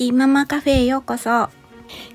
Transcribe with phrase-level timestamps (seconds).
[0.00, 1.50] ティママカフェへようこそ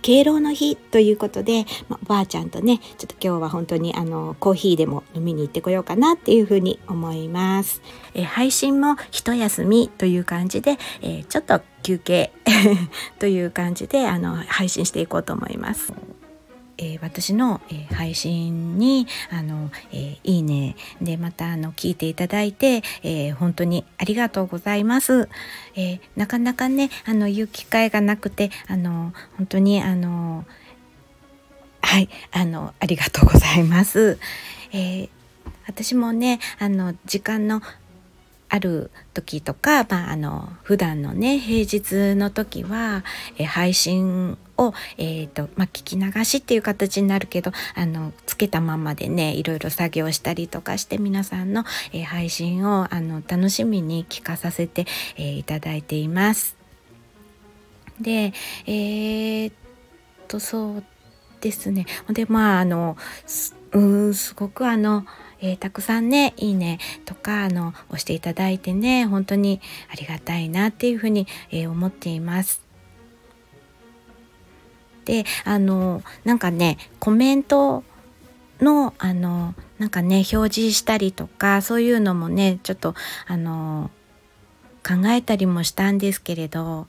[0.02, 7.84] 敬老の日ということで、まおばあちゃんとねちょっと今日は本当にあのコーヒーでも飲みに行ってこようかなっていうふうに思います
[8.16, 12.32] え配信も一休みという感じで、えちょっと休憩
[13.20, 15.94] という感じであの配信していこうと思います
[16.78, 25.30] えー、私の、えー、配信にあの、えー、いいねでまたあの聞いていただいて、え本当にありがとうございます、
[25.76, 30.46] えなかなかねあの言う機会がなくてあの本当にあの
[31.82, 34.20] はいあのありがとうございます、
[34.74, 35.10] え
[35.68, 37.62] 私もねあの時間の
[38.56, 43.04] ある時とか、まあ、あの普段のね平日の時は、
[43.38, 54.86] え配信を、えーとまあ、聞き流しっていう形になるけどあのつけたままでねいろいろ作業したりとかして皆さんの、え、配信をあの楽しみに聞かさせて、
[55.18, 56.56] え、いただいています。
[58.00, 58.34] で
[58.66, 59.54] えー、っ
[60.28, 60.84] とそう
[61.42, 62.98] ですねでまああの
[63.72, 65.06] うんすごくあの
[65.42, 72.62] えー、たくさんねいいねとかあの押していただいてね本当にありがたいなっていうふうに、えー、思っています。
[75.06, 77.84] であのなんかねコメント
[78.60, 82.96] のあのなんかね表示したりとかそういうのもねちょっと
[83.28, 83.92] あの
[84.86, 86.88] 考えたりもしたんですけれど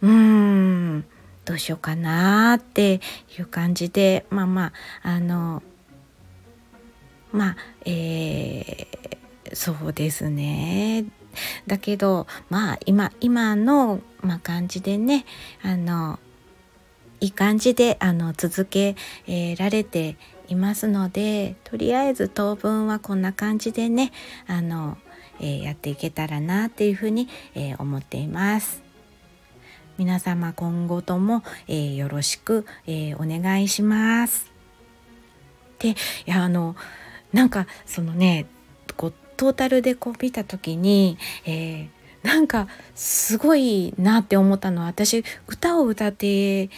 [0.00, 1.04] うーん
[1.44, 3.00] どうしようかなって
[3.38, 5.62] いう感じでまあまああの
[7.32, 11.06] まあえー、そうですね
[11.66, 15.24] だけどまあ今今の、まあ、感じでね
[15.62, 16.18] あの
[17.20, 20.16] いい感じであの続け、えー、られて
[20.48, 24.12] いますのでとりあえず当分はこんな感じでね
[24.46, 24.98] あの、
[25.40, 28.82] えー、やっていけたらなっていうふうに、えー、思っています。
[29.98, 34.50] 皆様今後とも、えー、よろしく、えお願いします。
[35.78, 35.94] でい
[36.26, 36.74] やあの
[37.32, 38.46] なんかそのね
[38.96, 46.70] こうトータルでこう見た時に、えー、なんかすごいなって思ったのは私歌を歌って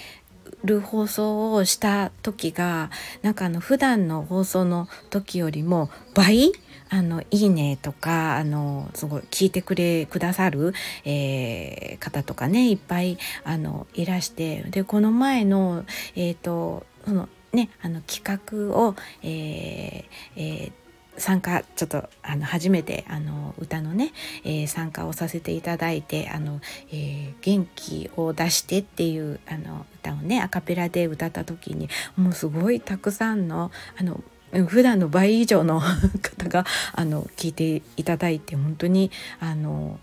[0.64, 2.90] る放送をした時が
[3.22, 6.52] なんかあの普段の放送の時よりも倍
[6.88, 10.72] あのいいねとかあのすごい聞いてくれくださる、
[11.04, 15.84] えー、方とかねいっぱいあのいらしてでこの前の
[16.14, 20.04] え、ー、とそのねあの企画を、えー
[20.36, 24.12] えー、参加ちょっとあの初めてあの歌のね、
[24.44, 26.60] えー、参加をさせていただいてあの、
[26.90, 34.22] えー、元気を出してっていうあの歌をねアカペラで歌った時にもうすごいたくさんのあの
[34.68, 39.10] 普段の倍以上の方があの聞いていただいて本当に
[39.40, 39.98] あの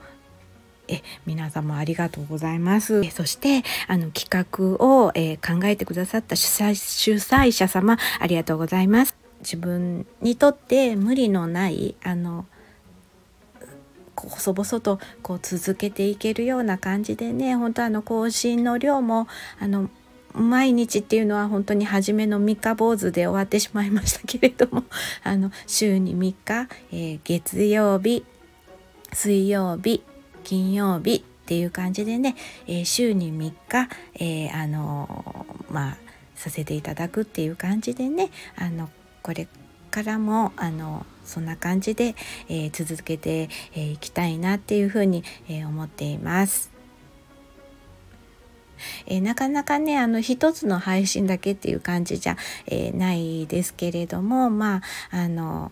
[0.92, 3.02] え皆様ありがとうございます。
[3.04, 9.16] えそしてあの企画を、え、考えてくださった主催主催者様ありがとうございます。
[9.40, 12.46] 自分にとって無理のないあの
[14.16, 19.28] 細々とこう続けていけるような感じでね本当あの更新の量も
[19.60, 19.90] あの
[20.34, 24.84] 毎日っていうのは本当に初めの3日坊主で終わってしまいましたけれども
[25.24, 28.24] あの週に3日、えー、月曜日
[29.14, 30.04] 水曜日
[30.42, 32.36] 金曜日っていう感じでね、
[32.68, 35.98] えー、週に3日、えー、あのまあ
[36.36, 38.90] させていただくっていう感じでねあの
[39.22, 39.48] これ
[39.92, 42.16] からもあのそんな感じで、
[42.50, 46.72] えー、続けてい、えー、きたいなっていうふうに、えー、思っています。
[49.06, 54.82] えー、なかなかねあの一つの配信だけっていう感じじゃ、えー、ないですけれどもまあ
[55.12, 55.72] あの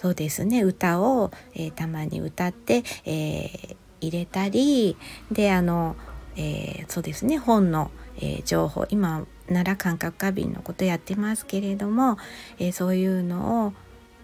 [0.00, 0.62] そうですね。
[0.62, 4.96] 歌を、えー、たまに歌って、え入れたり
[5.30, 5.94] であの、
[6.36, 7.36] えーそうですね。
[7.36, 12.16] 本の、え情報今奈良感覚過敏のことやってますけれども、
[12.58, 13.72] えそういうのを、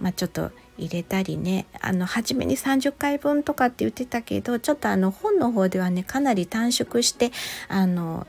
[0.00, 1.66] まあ、ちょっと入れたりね。
[1.82, 7.32] あの初めに30回分とかって言ってたけどちょっとあの本の方ではねかなり短縮して
[7.68, 8.26] あの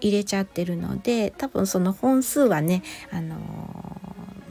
[0.00, 3.36] 入れちゃってるので多分その本数はねあの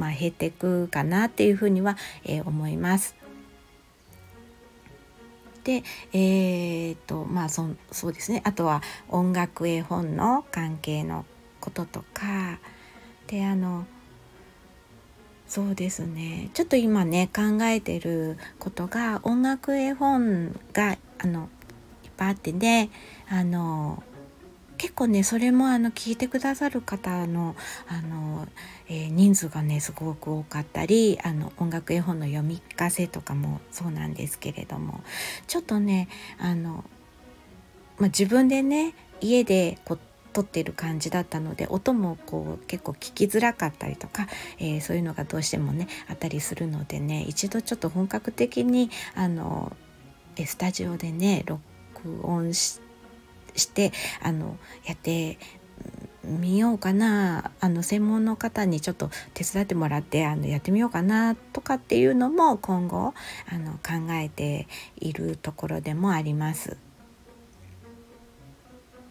[0.02, 3.16] まあ、減っていくかなっていうふうには、えー、思います。
[5.64, 8.42] でえー、っとまあそそうですね。
[8.44, 11.24] あとは音楽絵本の関係の
[11.60, 12.58] こととか。
[13.28, 13.86] であの
[15.48, 16.50] そうですね。
[16.56, 21.48] ちょっと今ね考えてることが音楽絵本があの
[22.04, 22.90] いっぱいあってね
[23.30, 24.02] あの
[24.82, 27.56] 結構ねそれもあの聞いてくださる方の
[27.88, 28.48] あの、
[28.90, 35.04] えー、人数がねすごく多かったりあの音楽絵本の読み聞かせとかもそうなんですけれども
[35.46, 36.08] ちょっとね
[36.40, 36.84] あの
[38.00, 40.00] まあ、自分でね家でこう
[40.34, 49.78] 撮ってる感じだったので音もこう結構聞きづらかったりとか、えー、そういうのがどうしてもねあったりするのでね一度ちょっと本格的にあの
[50.44, 51.62] スタジオでね録
[52.24, 52.91] 音して
[53.56, 55.38] してあのやって
[56.24, 63.14] みようかなあの専門の方にちょっと手伝ってもらってあのやってみようかなとかっていうのも今後
[63.52, 64.68] あの考えて
[64.98, 66.78] いるところでもあります。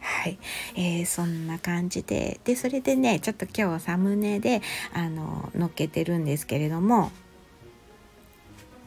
[0.01, 0.39] はい、
[0.77, 4.63] えー、そんな感じででそれでねちょっと今日サムネで
[4.95, 7.11] あの載っけてるんですけれども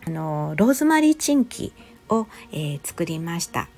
[0.08, 1.72] あのローズマリーチンキ
[2.10, 3.70] を、えー、作りました。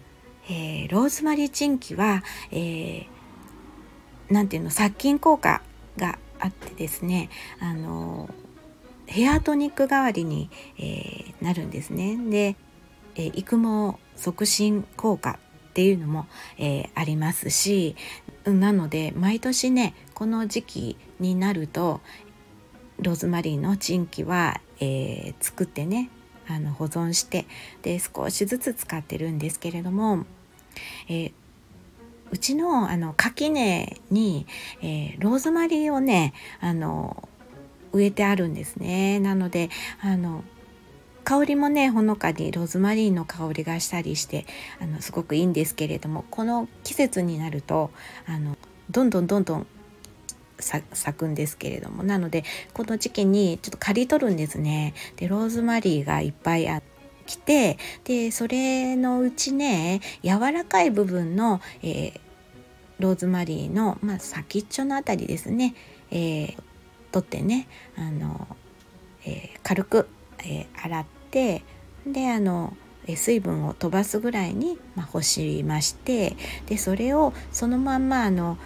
[0.49, 3.07] えー、ローズマリーチンキは、えー、
[4.29, 5.61] なんていうの殺菌効果
[5.97, 8.29] があってですねあの
[9.07, 12.17] ヘアトニック代わりに、えー、なるんですね。
[12.29, 12.55] で、
[13.15, 15.39] えー、育毛促進効果
[15.69, 16.25] っていうのも、
[16.57, 17.95] えー、ありますし
[18.45, 21.99] なので毎年ねこの時期になると
[22.99, 26.09] ローズマリーのチンキは、えー、作ってね
[26.47, 27.45] あの保存して
[27.81, 30.25] で少しずつ使ってるんですけれども、
[31.09, 31.31] え、
[32.31, 34.45] うちのあの垣根に、
[34.81, 37.27] えー、ローズマリーをねあの
[37.93, 39.19] 植えてあるんですね。
[39.19, 39.69] なので
[40.01, 40.43] あの
[41.23, 44.45] 香りもねほのかにローズマリーの香りがしたりして
[44.79, 47.89] あのすごくいいんですけれどもこの季節になると
[48.27, 48.57] あの
[48.91, 49.67] どんどんどんどん
[50.59, 50.83] 咲
[51.17, 52.43] くんですけれどもなので
[52.73, 54.93] この時期にちょっと刈り取るんですね。
[55.17, 62.19] でローズマリーがいっぱいあってきてでそれのうちね柔らかい部分の、えー、
[62.99, 65.75] ローズマリーの、まあ、先っちょのあたりですね、
[66.11, 66.57] えー、
[67.11, 67.67] 取ってね
[67.97, 68.47] あの、
[69.25, 70.07] えー、軽く、
[70.45, 71.63] え洗って
[72.05, 72.75] であの
[73.15, 76.35] 水分を飛ばすぐらいに、まあ、干しまして
[76.65, 78.57] でそれをそのまんまあの、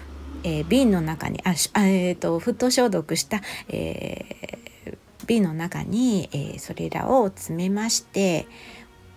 [0.43, 8.47] えー、瓶の中にああ、えーと、沸騰消毒した、えー、瓶の中に、えー、それらを詰めまして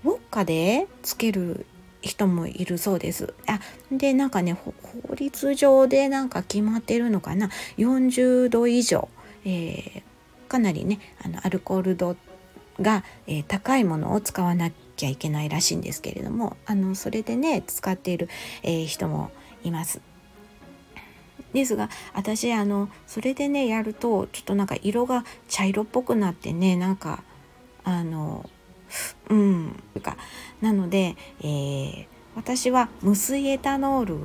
[0.04, 1.66] ウォッカでつける
[2.00, 3.32] 人もいるそうです。
[3.46, 3.60] あ
[3.92, 4.74] でなんかね法
[5.14, 7.48] 律上でなんか決まってるのかな
[7.78, 9.08] ？40度以上、
[9.44, 10.02] えー、
[10.48, 12.16] かなりねあのアルコール度
[12.80, 18.28] が、えー、高いものを使わなきゃいけないらしいんですけれどもあのそれでね使っている、
[18.64, 19.30] えー、人も
[19.62, 20.11] います。
[21.52, 27.22] ですが私あのそれでねやるとちょっとなんか色が茶色っぽくなってねなんか
[27.84, 28.49] あの
[29.28, 30.16] うんとか
[30.60, 32.06] なので、えー、
[32.37, 34.16] 私は無水エタノール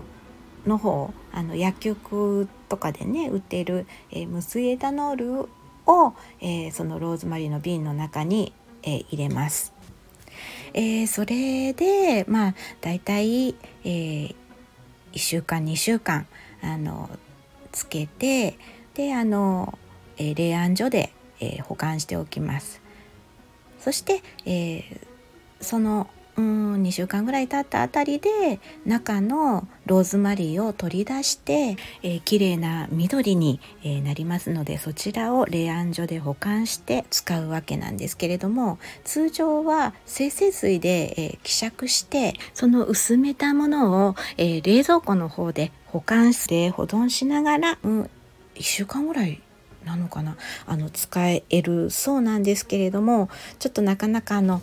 [0.65, 5.49] の方あの薬局とかでね売ってる、えー、無水エタノール
[5.85, 8.53] を、えー、そのローズマリーの瓶の中に、
[8.83, 9.73] え入れます。
[10.73, 14.35] えー、それでまあだいたい、えー、
[15.13, 16.27] 1週間2週間
[16.61, 17.09] あの
[17.71, 18.57] つけて
[18.93, 19.77] であの、
[20.17, 22.81] え冷暗所で、え保管しておきます。
[23.79, 24.99] そして、えー、
[25.61, 48.09] そのうん2週間ぐらい経ったあたりで中のローズマリーを取り出して、えー、綺麗な緑に、えー、なりますのでそちらを冷暗所で保管して使うわけなんですけれども通常は精製水で、えー、希釈してその薄めたものを、えー、冷蔵庫の方で保管して保存しながら、うん、1
[48.61, 49.41] 週間ぐらい
[49.85, 54.61] なのかなあの使えるそうなんですけれどもちょっとなかなかあの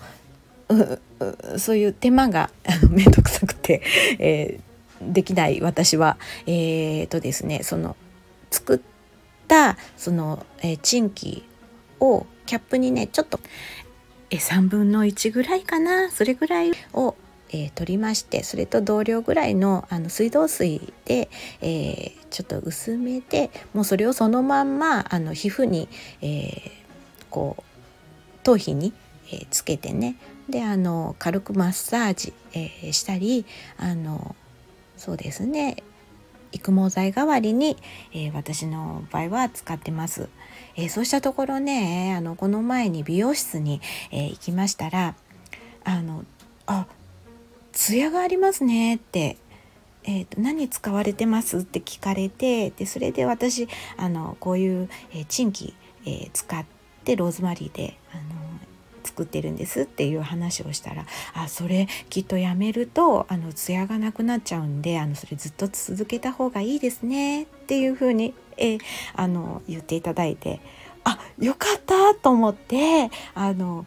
[1.58, 2.50] そういう手間が
[2.90, 3.82] 面倒くさくて、
[4.18, 6.16] えー、できない私は。
[6.46, 7.96] えー、とですねその
[8.50, 8.80] 作っ
[9.48, 11.44] たその、えー、チンキ
[12.00, 13.40] をキャップにねちょっと
[14.30, 17.14] え3分の1ぐらいかなそれぐらいを
[17.54, 21.30] えー、取りましてそれと同量ぐらいのあの水道水で、
[21.60, 25.88] えー、ちょっと薄めてもうそれをそのまんまあの皮膚に、
[26.20, 26.70] えー、
[27.30, 27.62] こう
[28.42, 28.92] 頭皮に、
[29.32, 30.16] えー、つけてね。
[30.48, 33.46] であの軽くマッサージ、えー、したり
[33.78, 34.36] あの
[34.96, 35.82] そうですね。
[36.52, 37.76] 育毛剤代わりに、
[38.12, 40.28] えー、私の場合は使ってます、
[40.76, 43.80] えー、そうしたところねあのこの前に美容室に、
[44.12, 45.16] えー、行きましたら
[45.82, 46.24] あの
[46.66, 46.86] あ
[47.72, 49.36] ツヤがありますねって
[50.06, 51.58] えーと、何使われてます？
[51.58, 53.66] って聞かれてでそれで私
[53.96, 56.64] あのこういう、えー、チンキ、えー、使っ
[57.04, 58.22] てローズマリーであの
[59.04, 68.78] 作ってるんですっていう話をしたら「あそれきっとやめるとあの艶がなくなっちゃうんであのそれずっと続けた方がいいですね」っていうふうに、え、
[69.14, 70.60] あの言っていただいて
[71.04, 73.86] あよかったと思ってあの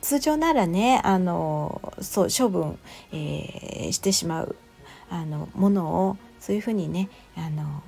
[0.00, 2.78] 通常ならねあのそう処分、
[3.12, 4.56] えー、してしまう
[5.08, 7.82] あのものをそういうふうにねあの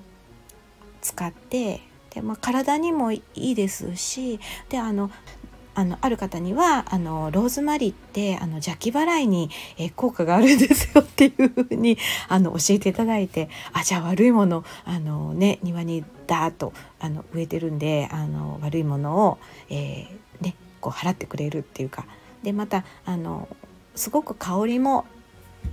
[1.00, 5.11] 使ってで、まあ、体にもいいですしであの
[5.78, 11.97] あのある方にはあのローズマリーってあの邪気払いに、え効果があるんですよっていうふうに
[12.28, 19.38] あの教えていただいてあじゃあ悪いものあの、ね、庭にダーッとあの植えてるんであの悪いものを、
[19.70, 22.04] えー、ね、こう払ってくれるっていうか。
[22.42, 23.49] でまたあの
[23.94, 25.06] すごく香りも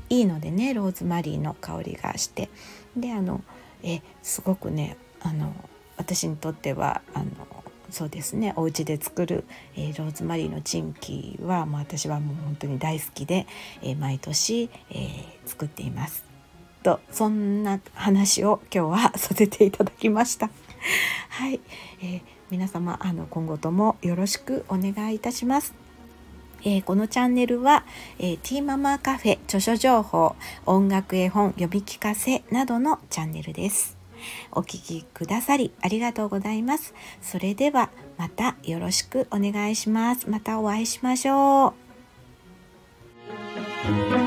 [0.10, 2.50] いいのでねローズマリーの香りがして。
[2.96, 3.42] であの
[3.82, 5.52] えすごくねあの
[5.98, 7.55] 私にとってはあの
[7.96, 9.46] そうですねお家で作る、
[9.78, 13.48] えー、ローズマリーのチンキはもう私はもう本当に大好きで、
[13.82, 16.26] えー、毎年、えー、作っています。
[16.84, 20.50] とそんな話を今日はさせていただきました。
[21.30, 21.62] はい、
[22.04, 22.22] え
[22.52, 25.74] 皆様あの今後ともよろしくお願いいたします。
[26.66, 27.86] え、このチャンネルは、
[28.20, 30.36] え、ティーママカフェ著書情報
[30.66, 33.95] 音楽絵本読み聞かせなどのチャンネルです。
[34.52, 36.94] お聴きくださりありがとうございます。
[37.22, 40.30] それではまたよろしくお願いします。
[40.30, 41.74] またお会いしましょ
[44.22, 44.25] う。